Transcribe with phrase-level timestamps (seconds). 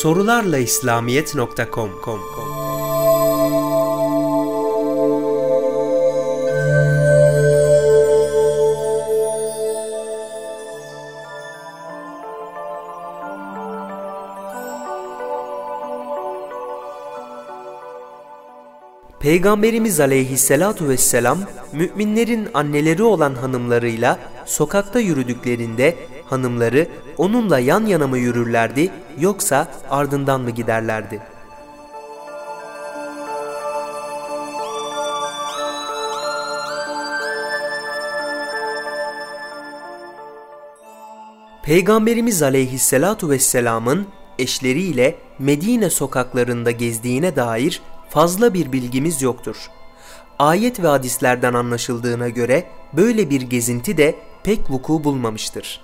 [0.00, 0.58] Sorularla
[19.20, 21.38] Peygamberimiz aleyhissalatu vesselam
[21.72, 28.90] müminlerin anneleri olan hanımlarıyla sokakta yürüdüklerinde hanımları onunla yan yana mı yürürlerdi
[29.20, 31.22] yoksa ardından mı giderlerdi?
[41.62, 44.06] Peygamberimiz aleyhissalatu vesselamın
[44.38, 49.70] eşleriyle Medine sokaklarında gezdiğine dair fazla bir bilgimiz yoktur.
[50.38, 54.14] Ayet ve hadislerden anlaşıldığına göre böyle bir gezinti de
[54.44, 55.80] pek vuku bulmamıştır.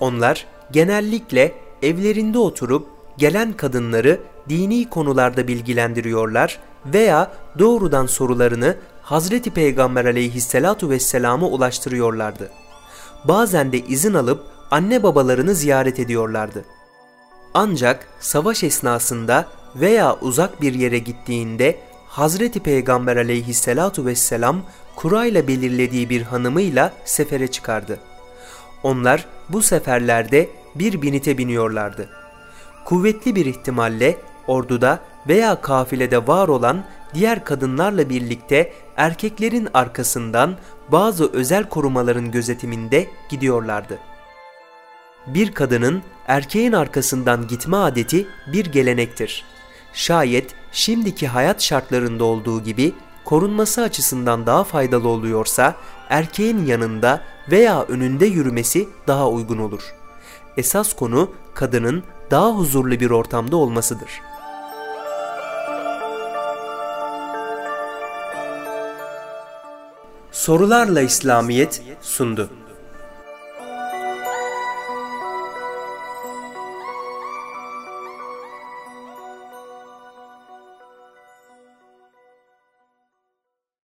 [0.00, 2.86] Onlar genellikle evlerinde oturup
[3.18, 12.50] gelen kadınları dini konularda bilgilendiriyorlar veya doğrudan sorularını Hazreti Peygamber aleyhissalatu vesselama ulaştırıyorlardı.
[13.24, 16.64] Bazen de izin alıp anne babalarını ziyaret ediyorlardı.
[17.54, 24.62] Ancak savaş esnasında veya uzak bir yere gittiğinde Hazreti Peygamber aleyhissalatu vesselam
[24.96, 27.98] kurayla belirlediği bir hanımıyla sefere çıkardı.
[28.82, 32.08] Onlar bu seferlerde bir binite biniyorlardı.
[32.84, 40.56] Kuvvetli bir ihtimalle orduda veya kafilede var olan diğer kadınlarla birlikte erkeklerin arkasından
[40.88, 43.98] bazı özel korumaların gözetiminde gidiyorlardı.
[45.26, 49.51] Bir kadının erkeğin arkasından gitme adeti bir gelenektir.
[49.92, 55.74] Şayet şimdiki hayat şartlarında olduğu gibi korunması açısından daha faydalı oluyorsa
[56.08, 59.94] erkeğin yanında veya önünde yürümesi daha uygun olur.
[60.56, 64.10] Esas konu kadının daha huzurlu bir ortamda olmasıdır.
[70.32, 72.50] Sorularla İslamiyet sundu.